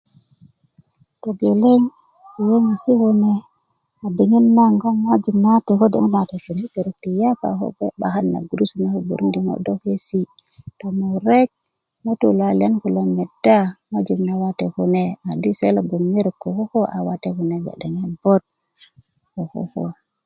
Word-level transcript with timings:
togeleŋ 1.21 1.81
yöyöŋesi' 2.35 2.97
kune 3.01 3.33
a 4.05 4.07
diŋit 4.17 4.45
naŋ 4.57 4.71
ko 4.81 4.87
ŋojik 5.03 5.35
nawate 5.43 5.73
gboŋ 5.77 6.03
i 6.49 6.51
merok 6.59 6.95
ti 7.03 7.09
yapa 7.19 7.47
kode 7.59 7.73
do 7.79 7.85
'bakan 7.99 8.25
na 8.33 8.39
gurusu 8.47 8.75
naŋ 8.81 8.91
do 8.93 8.99
gbörundi 9.05 9.39
ŋo' 9.45 9.61
dokesi' 9.65 10.31
tomurek 10.79 11.49
ŋutuu 12.03 12.33
luwaliaan 12.37 12.75
kulo 12.81 13.01
meda 13.15 13.59
di 15.43 15.51
se 15.59 15.67
lo 15.75 15.81
gboŋ 15.87 16.03
ŋerot 16.13 16.37
ko 16.41 16.47
koko 16.57 16.79
a 16.95 16.97
nawate 16.99 17.29
kune 17.35 17.55
gbede 17.61 17.87
'bot 18.21 18.41
ko 19.33 19.41
koko 19.53 19.81